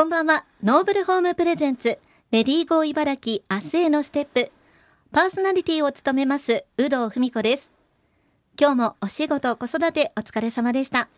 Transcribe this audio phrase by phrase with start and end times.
[0.00, 0.46] こんばんは。
[0.64, 1.98] ノーブルホームプレゼンツ、
[2.30, 4.50] レディーゴー茨城明日へのステップ。
[5.12, 7.70] パーソナリティを務めます、有働文子です。
[8.58, 11.10] 今日もお仕事、子育てお疲れ様でした。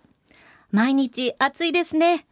[0.72, 2.26] 毎日暑いですね。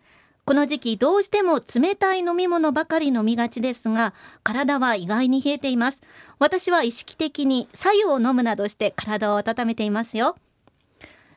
[0.44, 4.12] この時期どうしても冷たい飲み物ばかり飲みがちですが、
[4.42, 6.03] 体は意外に冷えています。
[6.40, 10.35] 私は意識的に白湯を飲むなどして体を温めていますよ。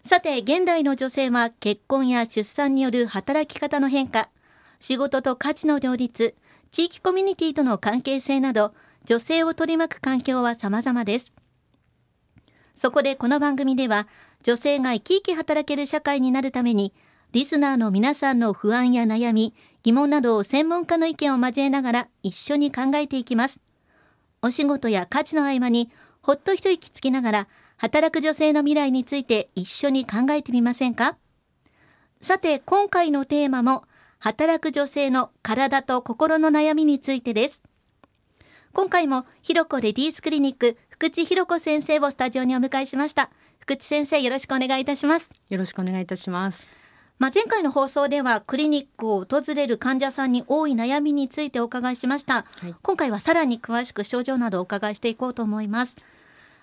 [0.04, 4.30] さて、現代の女性は結婚や出産による働き方の変化、
[4.84, 6.36] 仕事と価値の両立、
[6.70, 8.74] 地域コミュニティとの関係性など、
[9.06, 11.32] 女性を取り巻く環境は様々です。
[12.76, 14.10] そこでこの番組では、
[14.44, 16.94] 女性が生き生き働ける社会になるために、
[17.32, 23.62] リスナーの皆さんの不安や悩み、疑問などを専門家の意見を交えながら一緒に考えていきます。
[24.42, 25.92] お仕事や家事の合間に
[26.22, 31.16] ほっと一息つきながら働く女性の未来について一緒に考えてみませんか？
[32.20, 33.86] さて今回のテーマも
[34.24, 37.62] 働く女性の体と心の悩みについてです。
[38.72, 43.32] 今回もひろこレディースクリニック福地ひろこ先生をスタジオにお迎えしました。
[43.60, 45.34] 福地先生よろしくお願いいたします。
[45.50, 46.72] よろしくお願いいたします。
[47.20, 55.98] まあ、前回の放送ではクリニックを訪れる患者さんに多い悩みについてお伺いしました、はい、今回はさらに詳しく症状などお伺いしていこうと思います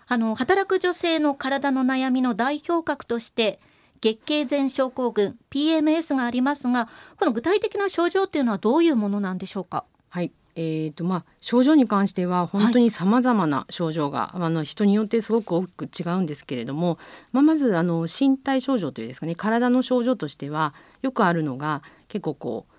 [0.06, 3.60] あの働く女性の体の悩みの代表格として
[4.00, 9.84] 月経前症候群 PMS がありますがこの具体的な症状っていうのはどういうものなんでしょうか？
[10.08, 10.32] はい。
[10.56, 16.98] えーとまあ、症状に関しては本当にさまざまな症状が、はい、あの人によってすごく大きく違うんですけれども、
[17.32, 22.69] まあ、まずあの身体症状というですかね体の症状としてはよくあるのが結構こう、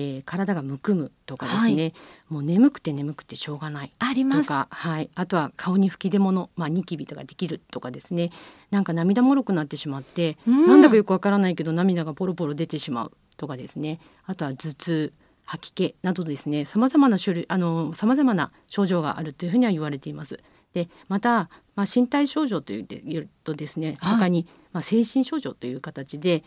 [0.00, 1.94] えー、体がむくむとかですね、はい、
[2.28, 4.68] もう眠くて眠くてしょうがないとか。
[4.70, 8.30] はい、あとは顔に吹き出物、まあ、ニキビとかできるとかですね。
[8.70, 13.98] なんか涙もろくなってしまって、うん、なんだかよくわからないけど涙がポロポロ出てしまうとかですね。
[14.24, 15.12] あとは頭痛
[15.44, 16.64] 吐き気などですね。
[16.64, 20.38] さまざまな種類あのさまざまな症状があるというふうには言われています。
[20.74, 26.44] でまた、まあ、身体症状というとですね他に、まあ、精神症状という形で、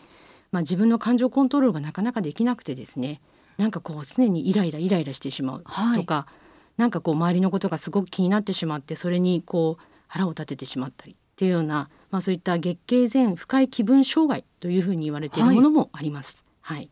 [0.52, 3.20] まあ、自分の感情コントロールがなかなかできなくてですね
[3.58, 5.64] なんかこう常にイライライライラしてしまう
[5.94, 6.26] とか、は
[6.76, 16.44] い、なんかこう周りのことがすごく気になってしまってそれにこう腹を立ててしまったりっていうような、まあ、そういった月経前不快気分障害というふうに言われているものもあります。
[16.60, 16.90] はい、はい。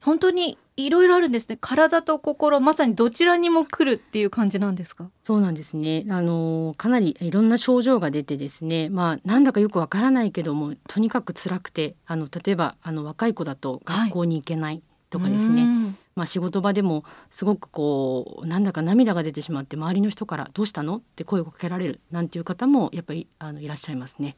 [0.00, 1.56] 本当にいろいろあるんですね。
[1.58, 5.08] 体と心まさにどちらにも来るっていう感じなんですか？
[5.22, 6.04] そうなんですね。
[6.10, 8.90] あのかなりいろんな症状が出てですね。
[8.90, 14.82] まあなんだかよくわからないけどもとにかく辛くてあの例えばあの若い子だと学校に行けない
[15.14, 15.70] とかですね、はい、
[16.16, 24.34] まあ、仕事場でもすごくこうなんだか涙が出てしまって周りの人から「どうしたの?」って声をかけられるなんていう方もやっぱりあのいらっしゃいますね。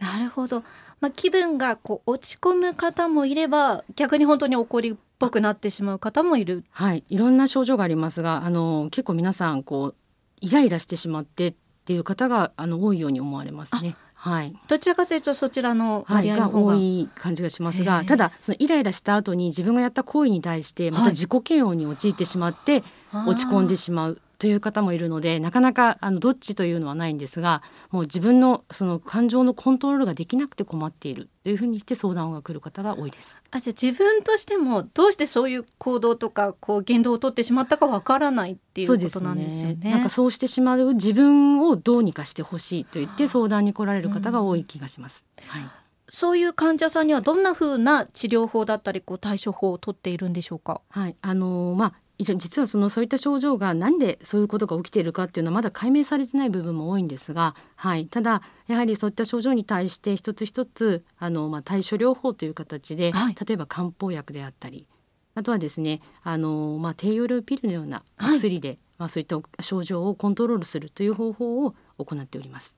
[0.00, 0.62] なるほど、
[1.00, 6.64] まあ、気分がこう落ち込む方もいれば逆に本当に怒りぽくなってしまう方もいる。
[6.70, 9.94] はい、いろんな症状がありますが、あの結構皆さんこう
[10.40, 11.54] イライラしてしまってっ
[11.86, 13.96] ていう方があの多いように思われますね。
[14.26, 22.82] はい、どちらかというとそちらの割合の方が、はい、多い感じがしますがただそのイライラした後に自分がやった行為に対してまた自己嫌悪に陥ってしまって
[23.12, 33.40] 落ち込んでしまうという方もいるのでなかなかあのどっちというのはないんですがもう自分のその感情のコントロールができなくて困っているというふうにして相談が来る方が多いです。
[33.50, 39.76] あじゃあ自分としてもどうしてそういう行動とかこう言動をとってしまったかわからないっていうことなんですよね。
[39.76, 45.24] ねなんかそうしてしまう自分をどうにかしてほしいと言って相談に来られる方が多い気がします。
[45.46, 45.62] はい。
[46.08, 50.80] そういう患者さんにはどんな風な治療法だったりこう対処法をとっているんでしょうか？
[50.88, 64.86] はい、あのまあ実はそのそういった症状が何でそういうことが起きているかっていうのはまだ解明されてない部分も多いんですが、はい、ただやはりそういった症状に対して一つ一つあの、まあ、対処療法という形で、はい、例えば漢方薬であったり
[65.34, 72.76] あとはですねあの、まあ、低用量ピルのような薬で、はい、まあ、そういった症状をコントロールするという方法を行っております。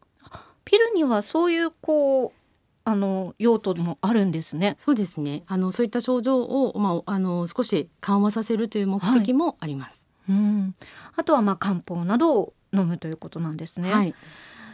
[0.65, 2.33] ピルにはそういうこう
[2.89, 4.79] あの用途もあるんですね。
[4.81, 5.43] そうですね。
[5.47, 10.07] あのそういった症状をまああの少し緩和させるという目的もあります。
[10.27, 10.75] はい、うん。
[11.15, 13.93] あとはまあ漢方などを飲むということなんですね。
[13.93, 14.15] はい、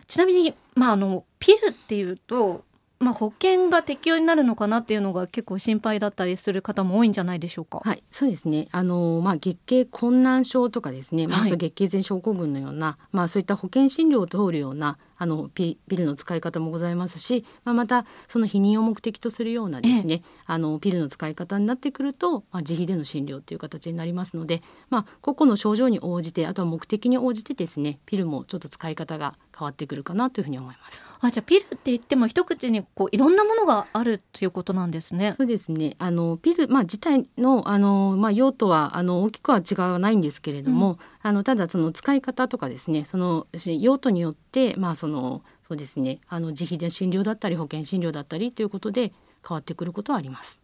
[0.06, 2.64] ちなみにまああのピルっていうと。
[3.00, 7.82] まあ、保険が適用になるのかなっていうのが結構心配だったりする方も多いんじゃないでしょうか。
[7.84, 8.69] はい、そうですね。
[8.70, 31.05] あのまあ月経困難症とかですね、まあ、月経前症候群のような、まあそういった保険診療を通るようなあのピピルの使い方もございますし、まあ、またその避妊を目的とするようなですね、あのピルの使い方になってくると、まあ、自費での診療という形になりますので、まあ、個々の症状に応じてあとは目的に応じてですねピルもちょっと使い方が変わってくるかなというふうに思います。
[31.20, 35.34] あじゃあピルって言っても一口にこういろんなものがあるということなんですね。
[35.37, 43.47] そうですねあのピル、まあ、自体のあの、まあ、用途はあの大きくは違わないんですけれども、うん、あのただその使い方とかですねその
[43.81, 49.11] 用途によって、まあ、そのそうですねあの自費で診療だったり保険診療だったりということで
[49.46, 50.62] 変わってくることはあります。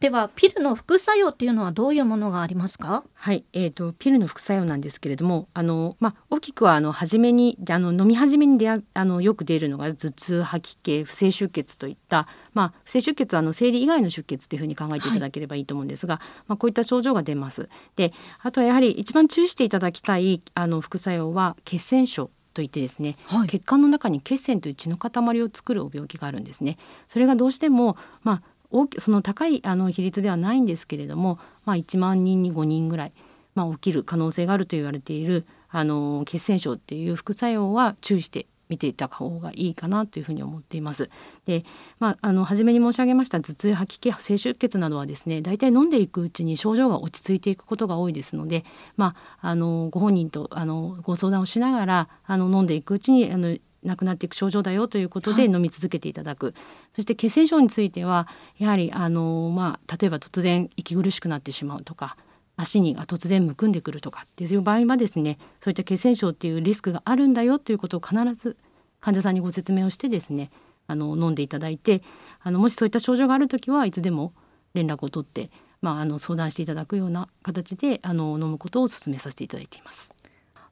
[0.00, 3.04] ではピルの副作用っていうのはどういうものがありますか？
[3.14, 17.68] はい、えーと、ピルの副作用なんですけれどもあの、まあ、大きくはあの初めにあの飲み始めに出あのよく出るのが頭痛吐き気不正出血といった、まあ、不正出血はあの生理以外の出血というふうに考えていただければいいと思うんですが、はい、まあ、こういった症状が出ます。
[17.96, 18.12] で
[18.42, 26.78] あとはやはり一番注意していただきたいあの副作用は血栓症といってですね、はい、血管の中に血栓という血の塊を作る病気があるんですね。
[27.06, 33.12] それがどうしても、まあ、大きその高いあの比率ではないんですけれども、まあ、1万人に5人ぐらい、
[33.54, 41.10] まあ、起きる可能性があると言われているあの血栓症っていう副作用は注意して見ていた方がいいかなというふうに思っています。
[41.46, 41.64] で、
[41.98, 48.64] まあ、あの初めに申し上げました頭痛吐き気不正出血などはですね大体飲んでいくうちに症状が落ち着いていくことが多いですので、
[48.96, 56.54] まあ、あのご本人とあのご相談をしながらあの飲んでいくうちにあのなくなっていく症状だよということで飲み続けていただく、はい、
[56.94, 58.26] そして血栓症については
[58.58, 62.16] やはりあの、まあ、例えば突然息苦しくなってしまうとか
[62.56, 68.56] 足に突然むくんでくるとかっていう場合はですねそういった血栓症っていうリスクがあるんだよということを必ず
[69.00, 70.50] 患者さんにご説明をしてですね
[70.86, 72.02] あの飲んでいただいて
[72.42, 74.32] あのもしそういった症状がある時はいつでも
[74.74, 75.50] 連絡を取って、
[75.82, 80.12] まあ、あの相談していただくような形であの飲むことを勧めさせていただいています。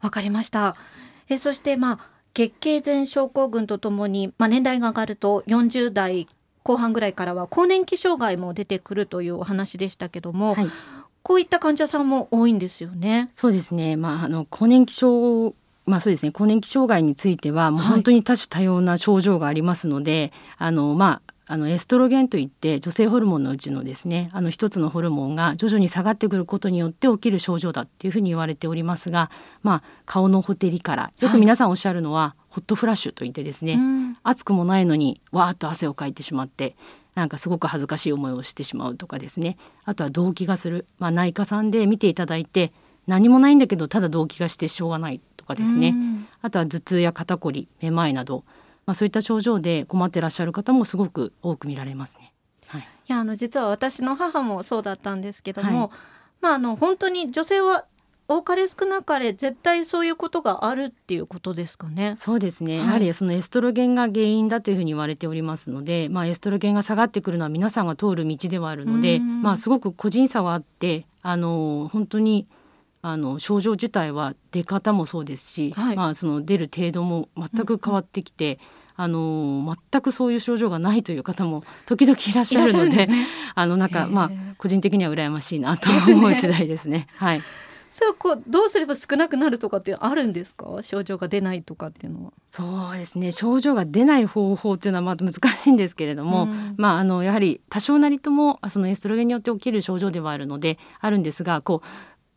[0.01, 0.77] わかりました
[1.29, 6.27] えそしてまあ月経前症候群とともに、まあ、年代が上がると40代
[6.63, 10.69] 後半ぐらいからは更年期障害も出てくるというお話でしたけども、はい、
[11.23, 13.31] こういった患者さんも多いんですよね。
[13.35, 13.97] そうですね。
[13.97, 15.55] まああの更年期症
[15.87, 29.31] まあそうですね更年期障害についてはもう本当に多種多様な症状がありますので、はい、あのまああのエストロゲンといって女性ホルモンのうちのですねあの一つのホルモンが徐々に下がってくることによって起きる症状だっていうふうに言われておりますが、
[29.63, 36.77] まあ、顔のほてりからよく皆さんおっしゃるのは、はい、ホットフラッシュといってですね、うん、暑くもないのにわーっと汗をかいてしまって
[37.15, 39.57] なんかすごく恥ずかしい思いをしてしまうとかですね。
[39.85, 42.73] あとは動悸がする、まあ、内科さんで見ていただいて
[43.07, 48.45] 何もないんだけどただ動悸がしてしょうがないとかですね、うん、あとは頭痛や肩こりめまいなど。
[48.85, 52.33] まあ、そういった症状で困ってらっしゃる方もすごく多く見られますね。
[52.67, 55.91] はい、いやあの実は私の母もそうだったんですけども、はい、
[56.41, 57.85] まああの本当に女性は
[58.37, 62.17] 多かれ少なかれ絶対そういうことがあるっていうことですかね。
[62.19, 62.79] そうですね。
[62.79, 72.47] はい、やはりそのエストロゲンが原因だというふうに言われておりますので、まあエストロゲンが下がってくるのは皆さんが通る道ではあるので、まあすごく個人差はあって、あの本当に
[73.03, 78.55] あの症状自体は出方もそうですし、はい、まあその出る程度も全く変わってきて。
[78.77, 87.07] うんあの全くそういう症状がないという方も 時々いらっしゃるので、ね、あのなんかまあ個人的には羨ましいなと思う次第ですね。
[87.17, 87.43] はい。
[87.93, 90.79] それはこうどうすれば少なくなるとかってあるんですか？
[90.83, 92.33] 症状が出ないとかっていうのは。
[92.47, 93.33] そうですね。
[93.33, 101.87] 症状が出ない方法っていうのはまあ難しいんですけれども、うん、まああのやはり多少なりともそのエストロゲンによって起きる症状ではあるのであるんですがこう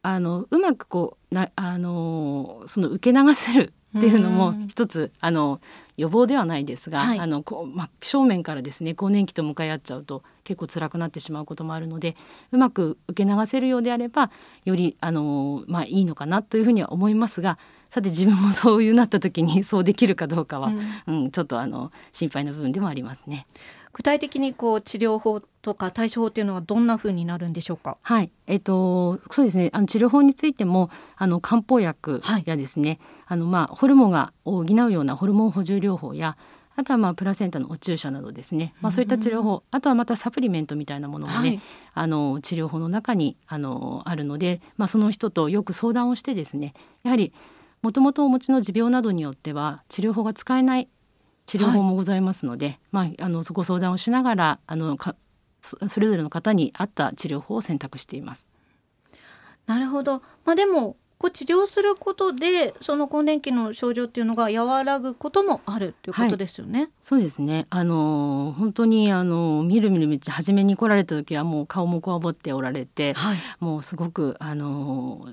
[0.02, 5.62] あのうまくこうなあのその受け流せるっていうのも一つあの
[5.98, 12.16] 予防ではないですが、はい、あのこう真正面からですね更年期と向かい合っちゃうと結構辛くなってしまうこともあるので
[12.52, 14.32] うまく受け流せるようであれば
[14.66, 17.58] よりあの、まあ、いいのかなというふうには思いますが
[17.90, 20.74] さて自分もそういうなった時に そうできるかどうかは、
[21.08, 23.48] うん、うん、ちょっとあの心配な部分でもありますね。
[23.94, 27.98] 具体的にこう治療法とか対処法っていうのはどんな風になるんでしょうか？
[28.04, 29.72] はい、えっ、とそうですね。
[29.74, 36.38] あの治療法についてもあの漢方薬やですね、はい、あのまあホルモンが補うようなホルモン補充療法や
[36.76, 41.62] あとはまあプラセンタのお注射などですね、まあ、そういった治療法、あとはまたサプリメントみたいなものもね、はい、
[41.94, 47.34] あの治療法の中にあのあるので、まあ、その人とよく相談をしてですねやはり
[47.82, 50.90] もともとお持ちの持病などによっては治療法が使えない
[51.46, 55.16] 治療法もございますので、はい、まあ、あのご相談をしながらあのか
[55.66, 58.48] それぞれの方に合った治療法を選択しています。
[59.66, 66.80] なるほど、まあ、でもこう治療することでその更年期の症状っていうのが和らぐこともあるということですよね。
[66.80, 67.68] はい、そうですね。
[67.70, 75.28] あの本当にあのみるみるみち初めに来られた時はもう顔もこわぼっておられて、はい、もうすごくあの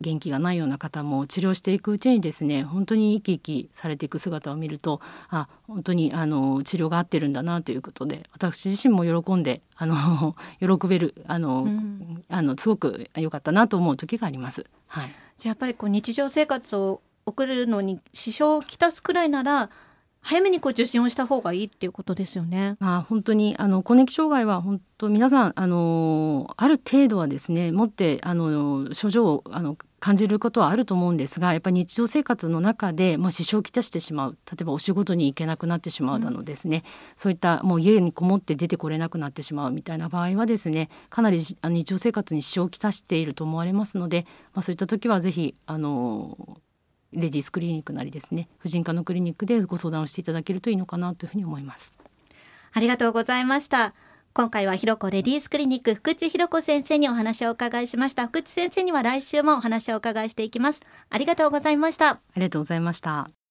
[0.00, 14.66] 元気がないような方も治療していくうちにですね、本当に生き生きされていく姿を見ると、あ本当にあの治療が合ってるんだなということで、私自身も喜んであの 喜べるあの、うん、あのすごく良かったなと思う時があります。
[14.94, 15.14] はい。
[15.36, 19.70] じゃあやっぱりこう日常生活を送るのに支障をきたすくらいなら
[20.20, 22.76] 早めにこう受診をした方がいいっていうことですよね。
[22.78, 36.82] まあ本当にあの更年期障害は本当皆さんあのある程度はですね持ってあの症状をあの感じることはあると思うんですがやっぱり日常生活の中で、まあ、支障をきたしてしまう例えばお仕事に行けなくなってしまうなどですね、うん、
[37.16, 46.60] そういったもう家にこもって出てこれなくなってしまうみたいな場合はですねかなり日常生活に支障をきたしていると思われますので、まあ、そういった時はぜひあの
[47.14, 51.98] レディースクリニックなりですね婦人科のクリニックでご相談をしていただけるといいのかなというふうに思います。
[52.74, 53.94] ありがとうございました。
[54.36, 58.26] 今回はひろこレディースクリニック福地ひろこ先生にお話をお伺いしました。
[58.26, 60.82] 福地先生には来週もお話をお伺いしていきます。
[61.08, 62.08] ありがとうございました。
[62.08, 63.28] ありがとうございました。